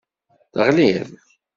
Teɣliḍ. 0.53 1.09